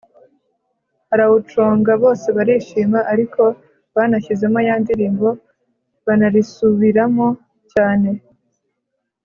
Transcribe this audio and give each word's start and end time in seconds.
arawuconga 1.13 1.91
bose 2.03 2.27
barishima 2.37 2.99
ariko 3.13 3.41
banashyizemo 3.95 4.59
ya 4.67 4.75
ndilimbo 4.81 5.29
banarisubiramo 6.05 7.27
cyane. 7.73 8.09